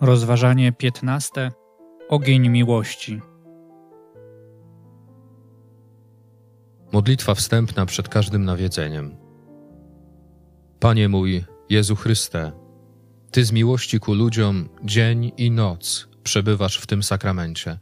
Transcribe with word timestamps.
Rozważanie 0.00 0.72
15. 0.72 1.52
Ogień 2.08 2.48
miłości. 2.48 3.20
Modlitwa 6.92 7.34
wstępna 7.34 7.86
przed 7.86 8.08
każdym 8.08 8.44
nawiedzeniem. 8.44 9.16
Panie 10.80 11.08
mój, 11.08 11.44
Jezu 11.70 11.96
Chryste, 11.96 12.52
Ty 13.30 13.44
z 13.44 13.52
miłości 13.52 14.00
ku 14.00 14.14
ludziom 14.14 14.68
dzień 14.84 15.32
i 15.36 15.50
noc 15.50 16.08
przebywasz 16.22 16.78
w 16.78 16.86
tym 16.86 17.02
sakramencie, 17.02 17.78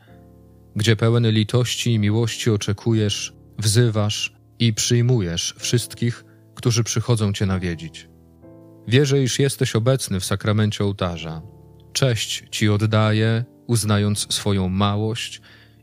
gdzie 0.76 0.96
pełen 0.96 1.30
litości 1.30 1.94
i 1.94 1.98
miłości 1.98 2.50
oczekujesz, 2.50 3.36
wzywasz 3.58 4.36
i 4.58 4.74
przyjmujesz 4.74 5.54
wszystkich, 5.58 6.24
którzy 6.54 6.84
przychodzą 6.84 7.32
Cię 7.32 7.46
nawiedzić. 7.46 8.08
Wierzę, 8.88 9.22
iż 9.22 9.38
jesteś 9.38 9.76
obecny 9.76 10.20
w 10.20 10.24
sakramencie 10.24 10.84
ołtarza. 10.84 11.53
Cześć 11.94 12.44
Ci 12.50 12.68
oddaję, 12.68 13.44
uznając 13.66 14.34
swoją 14.34 14.68
małość 14.68 15.40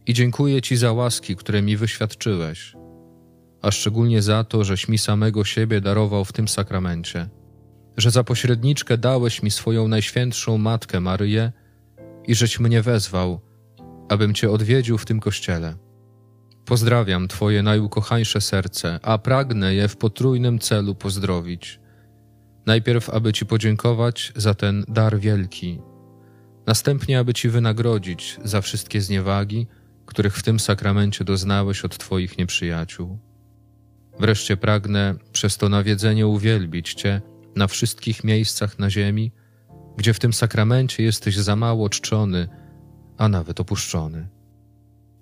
i 0.08 0.14
dziękuję 0.14 0.62
Ci 0.62 0.78
za 0.78 0.94
łaski, 0.94 1.36
które 1.36 1.62
mi 1.62 1.78
wyświadczyłeś, 1.78 2.76
a 3.62 3.72
szczególnie 3.72 4.22
za 4.22 4.44
to, 4.44 4.64
żeś 4.64 4.88
mi 4.88 4.98
samego 4.98 5.46
siebie 5.46 5.82
darował 5.82 6.26
w 6.26 6.34
tym 6.34 6.48
sakramencie, 6.48 7.30
że 7.98 8.12
za 8.12 8.24
pośredniczkę 8.24 8.98
dałeś 8.98 9.44
mi 9.44 9.52
swoją 9.52 9.88
najświętszą 9.88 10.58
Matkę 10.58 11.00
Maryję 11.00 11.52
i 12.28 12.36
żeś 12.36 12.60
mnie 12.60 12.82
wezwał, 12.82 13.42
abym 14.10 14.34
Cię 14.34 14.52
odwiedził 14.52 14.98
w 14.98 15.06
tym 15.06 15.20
kościele. 15.20 15.76
Pozdrawiam 16.66 17.28
Twoje 17.28 17.64
najukochańsze 17.64 18.42
serce, 18.42 19.00
a 19.04 19.18
pragnę 19.18 19.74
je 19.74 19.88
w 19.88 19.98
potrójnym 19.98 20.60
celu 20.60 20.96
pozdrowić. 20.96 21.80
Najpierw, 22.66 23.10
aby 23.10 23.34
Ci 23.34 23.46
podziękować 23.46 24.34
za 24.36 24.54
ten 24.54 24.86
dar 24.88 25.20
wielki, 25.20 25.80
następnie, 26.66 27.20
aby 27.20 27.34
Ci 27.34 27.50
wynagrodzić 27.50 28.38
za 28.44 28.62
wszystkie 28.62 29.02
zniewagi, 29.02 29.68
których 30.06 30.38
w 30.38 30.44
tym 30.44 30.60
sakramencie 30.60 31.24
doznałeś 31.24 31.86
od 31.86 31.98
Twoich 31.98 32.38
nieprzyjaciół. 32.38 33.20
Wreszcie 34.20 34.58
pragnę 34.58 35.16
przez 35.32 35.58
to 35.58 35.70
nawiedzenie 35.70 36.28
uwielbić 36.28 36.94
Cię 36.94 37.22
na 37.56 37.68
wszystkich 37.68 38.24
miejscach 38.24 38.80
na 38.80 38.90
ziemi, 38.90 39.32
gdzie 39.98 40.14
w 40.14 40.20
tym 40.20 40.34
sakramencie 40.34 41.04
jesteś 41.04 41.38
za 41.38 41.56
mało 41.56 41.90
czczony, 41.90 42.48
a 43.18 43.28
nawet 43.28 43.60
opuszczony. 43.60 44.28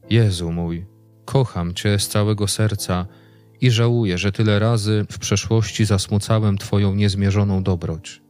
Jezu 0.09 0.51
mój, 0.51 0.85
kocham 1.25 1.73
Cię 1.73 1.99
z 1.99 2.07
całego 2.07 2.47
serca 2.47 3.05
i 3.61 3.71
żałuję, 3.71 4.17
że 4.17 4.31
tyle 4.31 4.59
razy 4.59 5.05
w 5.11 5.19
przeszłości 5.19 5.85
zasmucałem 5.85 6.57
Twoją 6.57 6.95
niezmierzoną 6.95 7.63
dobroć. 7.63 8.21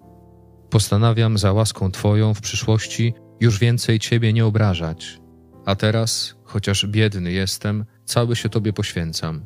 Postanawiam 0.70 1.38
za 1.38 1.54
łaską 1.54 1.92
Twoją 1.92 2.34
w 2.34 2.42
przyszłości 2.42 3.14
już 3.40 3.60
więcej 3.60 4.00
Ciebie 4.00 4.34
nie 4.34 4.46
obrażać, 4.46 5.20
a 5.66 5.76
teraz, 5.76 6.36
chociaż 6.44 6.86
biedny 6.88 7.32
jestem, 7.32 7.86
cały 8.06 8.36
się 8.36 8.50
Tobie 8.50 8.74
poświęcam. 8.74 9.46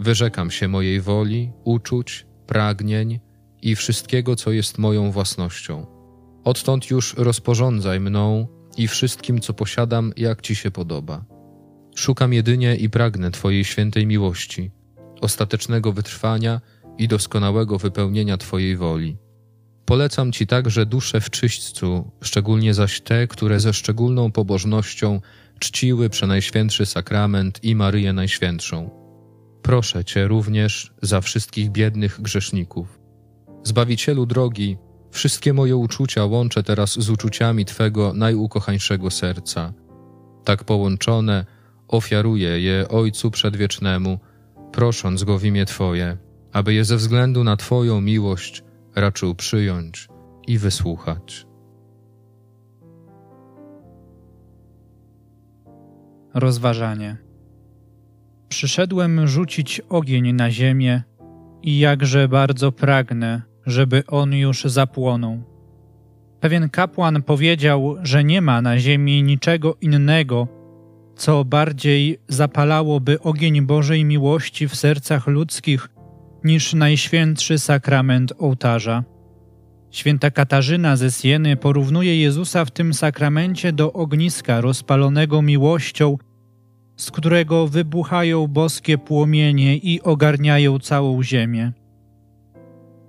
Wyrzekam 0.00 0.50
się 0.50 0.68
mojej 0.68 1.00
woli, 1.00 1.52
uczuć, 1.64 2.26
pragnień 2.46 3.20
i 3.62 3.76
wszystkiego, 3.76 4.36
co 4.36 4.50
jest 4.50 4.78
moją 4.78 5.10
własnością. 5.10 5.86
Odtąd 6.44 6.90
już 6.90 7.14
rozporządzaj 7.14 8.00
mną 8.00 8.46
i 8.76 8.88
wszystkim, 8.88 9.40
co 9.40 9.54
posiadam, 9.54 10.12
jak 10.16 10.42
Ci 10.42 10.56
się 10.56 10.70
podoba. 10.70 11.24
Szukam 11.96 12.32
jedynie 12.32 12.76
i 12.76 12.90
pragnę 12.90 13.30
Twojej 13.30 13.64
świętej 13.64 14.06
miłości, 14.06 14.70
ostatecznego 15.20 15.92
wytrwania 15.92 16.60
i 16.98 17.08
doskonałego 17.08 17.78
wypełnienia 17.78 18.36
Twojej 18.36 18.76
woli. 18.76 19.18
Polecam 19.88 20.32
Ci 20.32 20.46
także 20.46 20.86
dusze 20.86 21.20
w 21.20 21.30
czyśćcu, 21.30 22.10
szczególnie 22.20 22.74
zaś 22.74 23.00
te, 23.00 23.26
które 23.26 23.60
ze 23.60 23.72
szczególną 23.72 24.32
pobożnością 24.32 25.20
czciły 25.58 26.10
przenajświętszy 26.10 26.86
sakrament 26.86 27.64
i 27.64 27.74
Maryję 27.74 28.12
Najświętszą. 28.12 28.90
Proszę 29.62 30.04
Cię 30.04 30.26
również 30.26 30.94
za 31.02 31.20
wszystkich 31.20 31.70
biednych 31.70 32.20
grzeszników. 32.20 32.98
Zbawicielu 33.64 34.26
drogi, 34.26 34.76
wszystkie 35.10 35.52
moje 35.52 35.76
uczucia 35.76 36.24
łączę 36.24 36.62
teraz 36.62 36.98
z 36.98 37.10
uczuciami 37.10 37.64
Twego 37.64 38.12
najukochańszego 38.12 39.10
serca. 39.10 39.72
Tak 40.44 40.64
połączone, 40.64 41.46
ofiaruję 41.88 42.60
je 42.60 42.88
Ojcu 42.88 43.30
Przedwiecznemu, 43.30 44.18
prosząc 44.72 45.24
Go 45.24 45.38
w 45.38 45.44
imię 45.44 45.64
Twoje, 45.64 46.16
aby 46.52 46.74
je 46.74 46.84
ze 46.84 46.96
względu 46.96 47.44
na 47.44 47.56
Twoją 47.56 48.00
miłość 48.00 48.67
raczył 49.00 49.34
przyjąć 49.34 50.08
i 50.46 50.58
wysłuchać. 50.58 51.46
Rozważanie. 56.34 57.16
Przyszedłem 58.48 59.26
rzucić 59.26 59.80
ogień 59.88 60.32
na 60.32 60.50
ziemię 60.50 61.02
i 61.62 61.78
jakże 61.78 62.28
bardzo 62.28 62.72
pragnę, 62.72 63.42
żeby 63.66 64.06
on 64.06 64.32
już 64.32 64.64
zapłonął. 64.64 65.42
Pewien 66.40 66.68
kapłan 66.68 67.22
powiedział, 67.22 67.96
że 68.02 68.24
nie 68.24 68.42
ma 68.42 68.62
na 68.62 68.78
ziemi 68.78 69.22
niczego 69.22 69.76
innego, 69.80 70.48
co 71.16 71.44
bardziej 71.44 72.18
zapalałoby 72.28 73.20
ogień 73.20 73.62
Bożej 73.62 74.04
miłości 74.04 74.68
w 74.68 74.76
sercach 74.76 75.26
ludzkich 75.26 75.88
niż 76.48 76.74
najświętszy 76.74 77.58
sakrament 77.58 78.32
ołtarza. 78.38 79.04
Święta 79.90 80.30
Katarzyna 80.30 80.96
ze 80.96 81.10
Sieny 81.10 81.56
porównuje 81.56 82.20
Jezusa 82.20 82.64
w 82.64 82.70
tym 82.70 82.94
sakramencie 82.94 83.72
do 83.72 83.92
ogniska 83.92 84.60
rozpalonego 84.60 85.42
miłością, 85.42 86.16
z 86.96 87.10
którego 87.10 87.68
wybuchają 87.68 88.46
boskie 88.46 88.98
płomienie 88.98 89.76
i 89.76 90.02
ogarniają 90.02 90.78
całą 90.78 91.22
ziemię. 91.22 91.72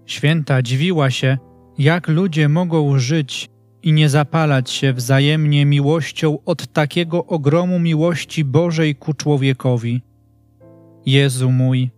Święta 0.06 0.62
dziwiła 0.62 1.12
się, 1.12 1.38
jak 1.78 2.08
ludzie 2.08 2.50
mogą 2.50 3.00
żyć 3.00 3.50
i 3.84 3.94
nie 3.94 4.10
zapalać 4.10 4.72
się 4.72 4.94
wzajemnie 4.94 5.66
miłością 5.66 6.38
od 6.46 6.68
takiego 6.74 7.26
ogromu 7.26 7.80
miłości 7.80 8.44
Bożej 8.44 8.96
ku 8.96 9.14
człowiekowi. 9.14 10.02
Jezu 11.06 11.52
mój, 11.52 11.90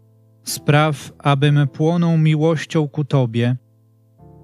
spraw, 0.43 1.13
abym 1.19 1.67
płonął 1.67 2.17
miłością 2.17 2.87
ku 2.87 3.03
Tobie. 3.03 3.55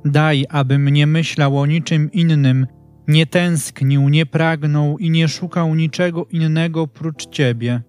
Daj, 0.06 0.46
abym 0.50 0.90
nie 0.90 1.08
myślał 1.08 1.60
o 1.60 1.66
niczym 1.66 2.12
innym, 2.12 2.68
nie 3.08 3.26
tęsknił, 3.26 4.10
nie 4.10 4.26
pragnął 4.26 4.98
i 4.98 5.10
nie 5.10 5.28
szukał 5.28 5.76
niczego 5.76 6.26
innego 6.26 6.88
prócz 6.88 7.30
Ciebie. 7.30 7.82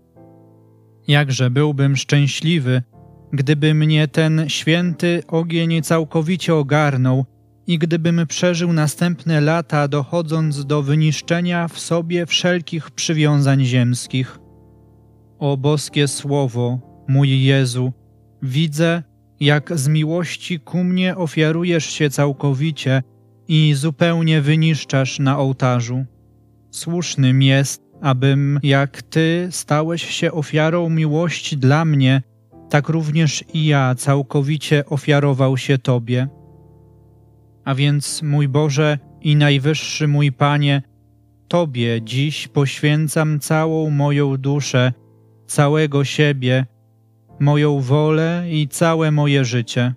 Jakże 1.08 1.50
byłbym 1.50 1.96
szczęśliwy, 1.96 2.82
gdyby 3.32 3.74
mnie 3.74 4.08
ten 4.08 4.44
święty 4.48 5.22
ogień 5.28 5.82
całkowicie 5.82 6.54
ogarnął 6.54 7.24
i 7.66 7.78
gdybym 7.78 8.26
przeżył 8.26 8.72
następne 8.72 9.40
lata, 9.40 9.88
dochodząc 9.88 10.66
do 10.66 10.82
wyniszczenia 10.82 11.68
w 11.68 11.78
sobie 11.78 12.26
wszelkich 12.26 12.90
przywiązań 12.90 13.64
ziemskich. 13.64 14.38
O 15.38 15.56
boskie 15.56 16.08
słowo, 16.08 16.87
mój 17.08 17.42
Jezu, 17.42 17.92
widzę, 18.42 19.02
jak 19.40 19.78
z 19.78 19.88
miłości 19.88 20.60
ku 20.60 20.84
mnie 20.84 21.16
ofiarujesz 21.16 21.86
się 21.86 22.10
całkowicie 22.10 23.02
i 23.48 23.74
zupełnie 23.74 24.40
wyniszczasz 24.40 25.18
na 25.18 25.38
ołtarzu. 25.38 26.04
Słusznym 26.70 27.42
jest, 27.42 27.82
abym 28.02 28.60
jak 28.62 29.02
Ty 29.02 29.48
stałeś 29.50 30.04
się 30.04 30.32
ofiarą 30.32 30.90
miłości 30.90 31.56
dla 31.56 31.84
mnie, 31.84 32.22
tak 32.70 32.88
również 32.88 33.44
i 33.54 33.66
ja 33.66 33.94
całkowicie 33.94 34.84
ofiarował 34.86 35.56
się 35.56 35.78
Tobie. 35.78 36.28
A 37.64 37.74
więc, 37.74 38.22
mój 38.22 38.48
Boże 38.48 38.98
i 39.20 39.36
najwyższy 39.36 40.08
mój 40.08 40.32
Panie, 40.32 40.82
Tobie 41.48 42.02
dziś 42.02 42.48
poświęcam 42.48 43.40
całą 43.40 43.90
moją 43.90 44.36
duszę, 44.36 44.92
całego 45.46 46.04
siebie, 46.04 46.66
moją 47.40 47.80
wolę 47.80 48.44
i 48.50 48.68
całe 48.68 49.10
moje 49.10 49.44
życie. 49.44 49.94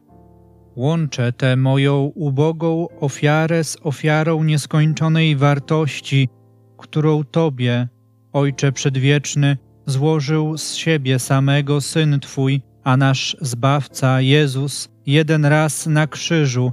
Łączę 0.76 1.34
tę 1.34 1.56
moją 1.56 2.12
ubogą 2.16 2.88
ofiarę 3.00 3.64
z 3.64 3.78
ofiarą 3.84 4.44
nieskończonej 4.44 5.36
wartości, 5.36 6.30
którą 6.78 7.24
Tobie, 7.24 7.88
Ojcze 8.34 8.72
Przedwieczny, 8.72 9.58
złożył 9.86 10.58
z 10.58 10.76
siebie 10.76 11.20
samego 11.20 11.82
Syn 11.82 12.20
Twój, 12.20 12.62
a 12.84 12.98
nasz 12.98 13.38
Zbawca 13.42 14.22
Jezus 14.22 14.90
jeden 15.06 15.46
raz 15.46 15.88
na 15.88 16.08
krzyżu, 16.08 16.72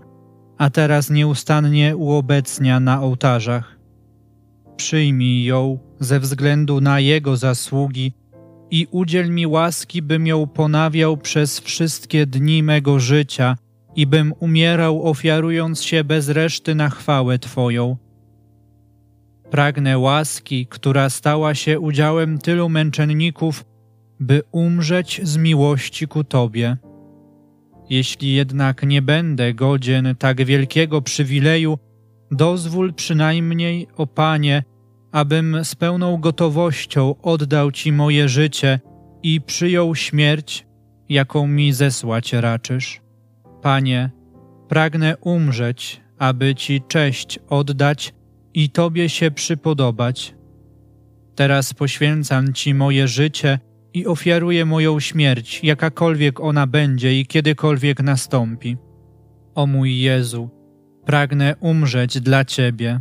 a 0.58 0.70
teraz 0.70 1.10
nieustannie 1.10 1.96
uobecnia 1.96 2.80
na 2.80 3.02
ołtarzach. 3.02 3.78
Przyjmij 4.76 5.44
ją 5.44 5.78
ze 6.00 6.20
względu 6.20 6.80
na 6.80 7.00
Jego 7.00 7.36
zasługi 7.36 8.12
i 8.70 8.86
udziel 8.90 9.30
mi 9.30 9.46
łaski, 9.46 10.02
bym 10.02 10.26
ją 10.26 10.46
ponawiał 10.46 11.16
przez 11.16 11.60
wszystkie 11.60 12.26
dni 12.26 12.62
mego 12.62 13.00
życia 13.00 13.56
i 13.96 14.06
bym 14.06 14.34
umierał 14.40 15.02
ofiarując 15.02 15.82
się 15.82 16.04
bez 16.04 16.28
reszty 16.28 16.74
na 16.74 16.90
chwałę 16.90 17.38
Twoją. 17.38 17.96
pragnę 19.50 19.98
łaski, 19.98 20.66
która 20.66 21.10
stała 21.10 21.54
się 21.54 21.80
udziałem 21.80 22.38
tylu 22.38 22.68
męczenników, 22.68 23.64
by 24.20 24.42
umrzeć 24.52 25.20
z 25.24 25.36
miłości 25.36 26.08
ku 26.08 26.24
Tobie. 26.24 26.76
Jeśli 27.90 28.32
jednak 28.34 28.82
nie 28.82 29.02
będę 29.02 29.54
godzien 29.54 30.14
tak 30.18 30.44
wielkiego 30.44 31.02
przywileju, 31.02 31.78
dozwól 32.30 32.94
przynajmniej, 32.94 33.86
o 33.96 34.06
Panie, 34.06 34.62
abym 35.12 35.64
z 35.64 35.74
pełną 35.74 36.16
gotowością 36.16 37.14
oddał 37.22 37.72
Ci 37.72 37.92
moje 37.92 38.28
życie 38.28 38.80
i 39.22 39.40
przyjął 39.40 39.94
śmierć, 39.94 40.66
jaką 41.08 41.46
mi 41.46 41.72
zesłać 41.72 42.32
raczysz. 42.32 43.00
Panie, 43.62 44.10
pragnę 44.68 45.16
umrzeć, 45.16 46.00
aby 46.18 46.54
Ci 46.54 46.82
cześć 46.88 47.38
oddać 47.48 48.14
i 48.54 48.70
Tobie 48.70 49.08
się 49.08 49.30
przypodobać. 49.30 50.34
Teraz 51.34 51.74
poświęcam 51.74 52.52
Ci 52.52 52.74
moje 52.74 53.08
życie 53.08 53.58
i 53.94 54.06
ofiaruję 54.06 54.64
moją 54.64 55.00
śmierć, 55.00 55.64
jakakolwiek 55.64 56.40
ona 56.40 56.66
będzie 56.66 57.20
i 57.20 57.26
kiedykolwiek 57.26 58.02
nastąpi. 58.02 58.76
O 59.54 59.66
mój 59.66 59.98
Jezu, 59.98 60.50
pragnę 61.06 61.56
umrzeć 61.60 62.20
dla 62.20 62.44
Ciebie. 62.44 63.00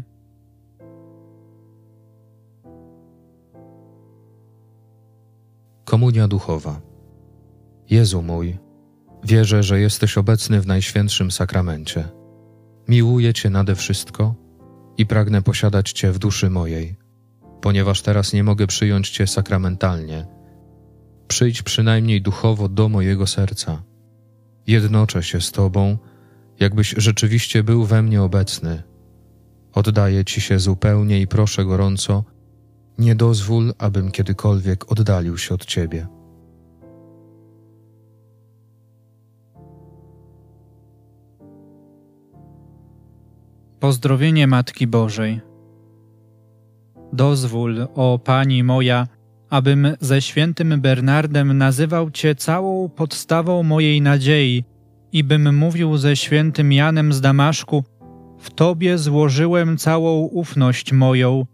Komunia 5.97 6.27
duchowa. 6.27 6.81
Jezu 7.89 8.21
mój, 8.21 8.57
wierzę, 9.23 9.63
że 9.63 9.79
jesteś 9.79 10.17
obecny 10.17 10.61
w 10.61 10.67
Najświętszym 10.67 11.31
Sakramencie. 11.31 12.09
Miłuję 12.87 13.33
Cię 13.33 13.49
nade 13.49 13.75
wszystko 13.75 14.35
i 14.97 15.05
pragnę 15.05 15.41
posiadać 15.41 15.91
Cię 15.91 16.11
w 16.11 16.19
duszy 16.19 16.49
mojej, 16.49 16.95
ponieważ 17.61 18.01
teraz 18.01 18.33
nie 18.33 18.43
mogę 18.43 18.67
przyjąć 18.67 19.09
Cię 19.09 19.27
sakramentalnie. 19.27 20.27
Przyjdź 21.27 21.61
przynajmniej 21.61 22.21
duchowo 22.21 22.69
do 22.69 22.89
mojego 22.89 23.27
serca. 23.27 23.83
Jednoczę 24.67 25.23
się 25.23 25.41
z 25.41 25.51
Tobą, 25.51 25.97
jakbyś 26.59 26.95
rzeczywiście 26.97 27.63
był 27.63 27.85
we 27.85 28.01
mnie 28.01 28.21
obecny. 28.23 28.83
Oddaję 29.73 30.25
Ci 30.25 30.41
się 30.41 30.59
zupełnie 30.59 31.21
i 31.21 31.27
proszę 31.27 31.65
gorąco, 31.65 32.23
nie 32.97 33.15
dozwól, 33.15 33.73
abym 33.77 34.11
kiedykolwiek 34.11 34.91
oddalił 34.91 35.37
się 35.37 35.55
od 35.55 35.65
Ciebie. 35.65 36.07
Pozdrowienie 43.79 44.47
Matki 44.47 44.87
Bożej. 44.87 45.41
Dozwól, 47.13 47.87
o 47.95 48.19
Pani 48.19 48.63
moja, 48.63 49.07
abym 49.49 49.87
ze 49.99 50.21
świętym 50.21 50.81
Bernardem 50.81 51.57
nazywał 51.57 52.11
Cię 52.11 52.35
całą 52.35 52.89
podstawą 52.89 53.63
mojej 53.63 54.01
nadziei 54.01 54.63
i 55.11 55.23
bym 55.23 55.55
mówił 55.55 55.97
ze 55.97 56.15
świętym 56.15 56.73
Janem 56.73 57.13
z 57.13 57.21
Damaszku, 57.21 57.83
w 58.39 58.49
Tobie 58.49 58.97
złożyłem 58.97 59.77
całą 59.77 60.19
ufność 60.19 60.93
moją, 60.93 61.45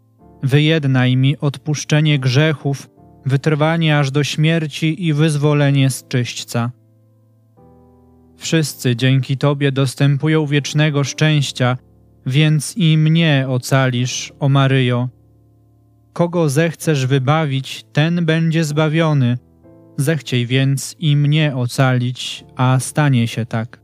wyjednaj 0.43 1.17
mi 1.17 1.37
odpuszczenie 1.37 2.19
grzechów, 2.19 2.89
wytrwanie 3.25 3.99
aż 3.99 4.11
do 4.11 4.23
śmierci 4.23 5.05
i 5.05 5.13
wyzwolenie 5.13 5.89
z 5.89 6.07
czyśćca. 6.07 6.71
Wszyscy 8.37 8.95
dzięki 8.95 9.37
Tobie 9.37 9.71
dostępują 9.71 10.45
wiecznego 10.45 11.03
szczęścia, 11.03 11.77
więc 12.25 12.77
i 12.77 12.97
mnie 12.97 13.45
ocalisz, 13.49 14.33
o 14.39 14.49
Maryjo. 14.49 15.09
Kogo 16.13 16.49
zechcesz 16.49 17.05
wybawić, 17.05 17.85
ten 17.93 18.25
będzie 18.25 18.63
zbawiony. 18.63 19.37
Zechciej 19.97 20.45
więc 20.45 20.95
i 20.99 21.15
mnie 21.15 21.55
ocalić, 21.55 22.45
a 22.55 22.79
stanie 22.79 23.27
się 23.27 23.45
tak. 23.45 23.81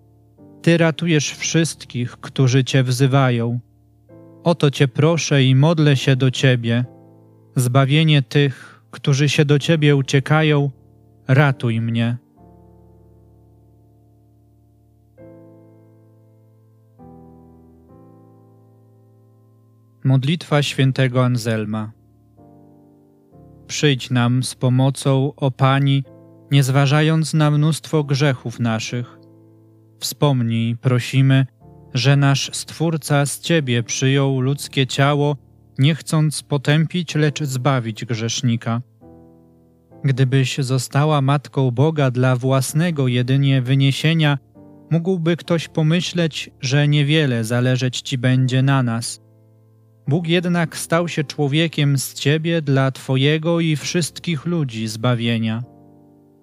Ty 0.61 0.77
ratujesz 0.77 1.31
wszystkich, 1.31 2.11
którzy 2.11 2.63
Cię 2.63 2.83
wzywają. 2.83 3.59
Oto 4.43 4.71
Cię 4.71 4.87
proszę 4.87 5.43
i 5.43 5.55
modlę 5.55 5.95
się 5.95 6.15
do 6.15 6.31
Ciebie. 6.31 6.85
Zbawienie 7.55 8.21
tych, 8.21 8.83
którzy 8.91 9.29
się 9.29 9.45
do 9.45 9.59
Ciebie 9.59 9.95
uciekają, 9.95 10.71
ratuj 11.27 11.81
mnie. 11.81 12.17
Modlitwa 20.03 20.61
świętego 20.63 21.25
Anselma. 21.25 21.91
Przyjdź 23.67 24.09
nam 24.09 24.43
z 24.43 24.55
pomocą, 24.55 25.33
o 25.35 25.51
Pani, 25.51 26.03
nie 26.51 26.63
zważając 26.63 27.33
na 27.33 27.51
mnóstwo 27.51 28.03
grzechów 28.03 28.59
naszych. 28.59 29.19
Wspomnij, 29.99 30.77
prosimy, 30.77 31.45
że 31.93 32.15
nasz 32.15 32.49
Stwórca 32.53 33.25
z 33.25 33.39
Ciebie 33.39 33.83
przyjął 33.83 34.41
ludzkie 34.41 34.87
ciało, 34.87 35.37
nie 35.77 35.95
chcąc 35.95 36.43
potępić, 36.43 37.15
lecz 37.15 37.43
zbawić 37.43 38.05
grzesznika. 38.05 38.81
Gdybyś 40.03 40.57
została 40.57 41.21
Matką 41.21 41.71
Boga 41.71 42.11
dla 42.11 42.35
własnego 42.35 43.07
jedynie 43.07 43.61
wyniesienia, 43.61 44.37
mógłby 44.91 45.37
ktoś 45.37 45.67
pomyśleć, 45.67 46.49
że 46.61 46.87
niewiele 46.87 47.43
zależeć 47.43 48.01
Ci 48.01 48.17
będzie 48.17 48.63
na 48.63 48.83
nas– 48.83 49.19
Bóg 50.09 50.27
jednak 50.27 50.77
stał 50.77 51.07
się 51.07 51.23
człowiekiem 51.23 51.97
z 51.97 52.13
Ciebie 52.13 52.61
dla 52.61 52.91
Twojego 52.91 53.59
i 53.59 53.75
wszystkich 53.75 54.45
ludzi 54.45 54.87
zbawienia. 54.87 55.63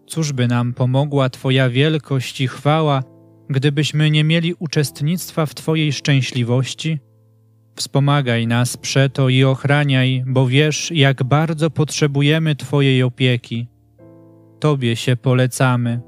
Cóż 0.07 0.33
by 0.33 0.49
nam 0.49 0.75
pomogła 0.75 1.31
Twoja 1.31 1.71
wielkość 1.71 2.41
i 2.41 2.49
chwała, 2.49 3.03
gdybyśmy 3.51 4.11
nie 4.11 4.25
mieli 4.25 4.55
uczestnictwa 4.59 5.47
w 5.47 5.55
Twojej 5.55 5.93
szczęśliwości? 5.93 6.99
Wspomagaj 7.77 8.47
nas 8.47 8.77
przeto 8.77 9.29
i 9.29 9.45
ochraniaj, 9.45 10.25
bo 10.27 10.47
wiesz, 10.47 10.91
jak 10.95 11.25
bardzo 11.25 11.71
potrzebujemy 11.71 12.57
Twojej 12.57 13.03
opieki. 13.03 13.69
Tobie 14.61 14.97
się 14.97 15.17
polecamy. 15.17 16.01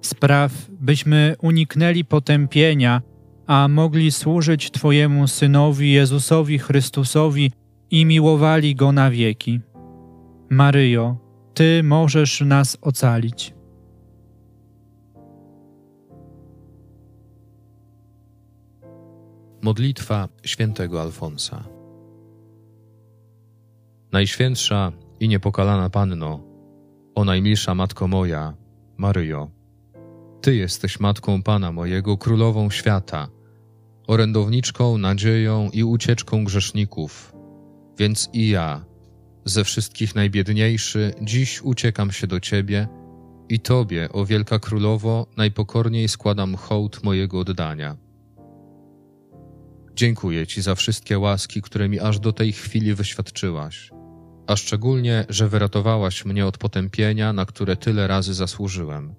Spraw, 0.00 0.52
byśmy 0.70 1.36
uniknęli 1.42 2.04
potępienia, 2.04 3.02
a 3.46 3.68
mogli 3.68 4.12
służyć 4.12 4.70
Twojemu 4.70 5.28
Synowi 5.28 5.92
Jezusowi 5.92 6.58
Chrystusowi 6.58 7.52
i 7.90 8.06
miłowali 8.06 8.74
Go 8.74 8.92
na 8.92 9.10
wieki. 9.10 9.60
Maryjo, 10.50 11.16
Ty 11.54 11.82
możesz 11.82 12.40
nas 12.40 12.78
ocalić. 12.80 13.51
Modlitwa 19.62 20.28
świętego 20.44 21.02
Alfonsa. 21.02 21.64
Najświętsza 24.12 24.92
i 25.20 25.28
niepokalana 25.28 25.90
Panno, 25.90 26.40
o 27.14 27.24
najmilsza 27.24 27.74
Matko 27.74 28.08
moja, 28.08 28.54
Maryjo, 28.96 29.50
Ty 30.40 30.56
jesteś 30.56 31.00
Matką 31.00 31.42
Pana 31.42 31.72
mojego, 31.72 32.16
Królową 32.16 32.70
świata, 32.70 33.28
orędowniczką, 34.06 34.98
nadzieją 34.98 35.70
i 35.72 35.84
ucieczką 35.84 36.44
grzeszników. 36.44 37.32
Więc 37.98 38.30
i 38.32 38.48
ja, 38.48 38.84
ze 39.44 39.64
wszystkich 39.64 40.14
najbiedniejszy, 40.14 41.14
dziś 41.20 41.62
uciekam 41.62 42.12
się 42.12 42.26
do 42.26 42.40
Ciebie 42.40 42.88
i 43.48 43.60
Tobie, 43.60 44.08
o 44.12 44.26
wielka 44.26 44.58
królowo, 44.58 45.26
najpokorniej 45.36 46.08
składam 46.08 46.54
hołd 46.54 47.04
mojego 47.04 47.38
oddania. 47.38 48.01
Dziękuję 49.94 50.46
Ci 50.46 50.62
za 50.62 50.74
wszystkie 50.74 51.18
łaski, 51.18 51.62
które 51.62 51.88
mi 51.88 52.00
aż 52.00 52.18
do 52.18 52.32
tej 52.32 52.52
chwili 52.52 52.94
wyświadczyłaś, 52.94 53.90
a 54.46 54.56
szczególnie, 54.56 55.24
że 55.28 55.48
wyratowałaś 55.48 56.24
mnie 56.24 56.46
od 56.46 56.58
potępienia, 56.58 57.32
na 57.32 57.46
które 57.46 57.76
tyle 57.76 58.06
razy 58.06 58.34
zasłużyłem. 58.34 59.14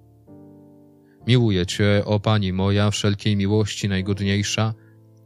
Miłuję 1.26 1.66
Cię, 1.66 2.02
o 2.04 2.20
Pani 2.20 2.52
moja, 2.52 2.90
wszelkiej 2.90 3.36
miłości 3.36 3.88
najgodniejsza 3.88 4.74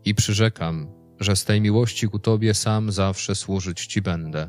i 0.04 0.14
przyrzekam, 0.14 0.88
że 1.20 1.36
z 1.36 1.44
tej 1.44 1.60
miłości 1.60 2.08
ku 2.08 2.18
Tobie 2.18 2.54
sam 2.54 2.92
zawsze 2.92 3.34
służyć 3.34 3.86
Ci 3.86 4.02
będę 4.02 4.48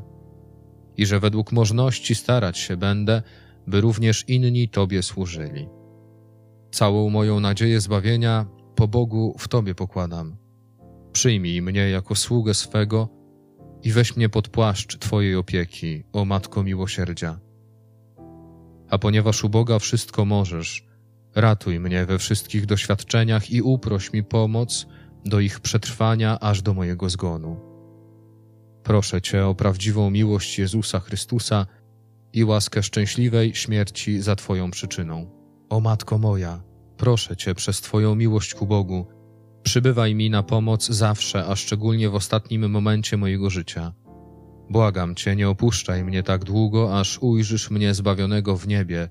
i 0.96 1.06
że 1.06 1.20
według 1.20 1.52
możności 1.52 2.14
starać 2.14 2.58
się 2.58 2.76
będę, 2.76 3.22
by 3.66 3.80
również 3.80 4.24
inni 4.28 4.68
Tobie 4.68 5.02
służyli. 5.02 5.68
Całą 6.70 7.10
moją 7.10 7.40
nadzieję 7.40 7.80
zbawienia 7.80 8.46
po 8.74 8.88
Bogu 8.88 9.34
w 9.38 9.48
Tobie 9.48 9.74
pokładam. 9.74 10.36
Przyjmij 11.20 11.62
mnie 11.62 11.90
jako 11.90 12.14
sługę 12.14 12.54
swego 12.54 13.08
i 13.82 13.92
weź 13.92 14.16
mnie 14.16 14.28
pod 14.28 14.48
płaszcz 14.48 14.98
Twojej 14.98 15.36
opieki, 15.36 16.04
o 16.12 16.24
Matko 16.24 16.62
miłosierdzia. 16.62 17.40
A 18.90 18.98
ponieważ 18.98 19.44
u 19.44 19.48
Boga 19.48 19.78
wszystko 19.78 20.24
możesz, 20.24 20.86
Ratuj 21.34 21.80
mnie 21.80 22.06
we 22.06 22.18
wszystkich 22.18 22.66
doświadczeniach 22.66 23.50
i 23.50 23.62
uproś 23.62 24.12
mi 24.12 24.24
pomoc 24.24 24.86
do 25.24 25.40
ich 25.40 25.60
przetrwania 25.60 26.40
aż 26.40 26.62
do 26.62 26.74
mojego 26.74 27.10
zgonu. 27.10 27.60
Proszę 28.82 29.22
Cię 29.22 29.46
o 29.46 29.54
prawdziwą 29.54 30.10
miłość 30.10 30.58
Jezusa 30.58 31.00
Chrystusa 31.00 31.66
i 32.32 32.44
łaskę 32.44 32.82
szczęśliwej 32.82 33.54
śmierci 33.54 34.20
za 34.20 34.36
Twoją 34.36 34.70
przyczyną. 34.70 35.30
O 35.68 35.80
Matko 35.80 36.18
moja, 36.18 36.62
proszę 36.96 37.36
Cię 37.36 37.54
przez 37.54 37.80
Twoją 37.80 38.14
miłość 38.14 38.54
ku 38.54 38.66
Bogu, 38.66 39.19
przybywaj 39.62 40.14
mi 40.14 40.30
na 40.30 40.42
pomoc 40.42 40.86
zawsze, 40.86 41.46
a 41.46 41.56
szczególnie 41.56 42.10
w 42.10 42.14
ostatnim 42.14 42.70
momencie 42.70 43.16
mojego 43.16 43.50
życia. 43.50 43.92
Błagam 44.70 45.14
Cię, 45.14 45.36
nie 45.36 45.48
opuszczaj 45.48 46.04
mnie 46.04 46.22
tak 46.22 46.44
długo, 46.44 46.98
aż 47.00 47.18
ujrzysz 47.18 47.70
mnie 47.70 47.94
zbawionego 47.94 48.56
w 48.56 48.68
niebie, 48.68 49.08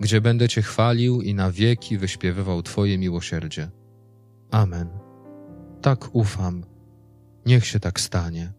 gdzie 0.00 0.20
będę 0.20 0.48
Cię 0.48 0.62
chwalił 0.62 1.22
i 1.22 1.34
na 1.34 1.50
wieki 1.50 1.98
wyśpiewywał 1.98 2.62
Twoje 2.62 2.98
miłosierdzie. 2.98 3.70
Amen. 4.50 4.88
Tak 5.82 6.14
ufam. 6.14 6.64
Niech 7.46 7.66
się 7.66 7.80
tak 7.80 8.00
stanie. 8.00 8.52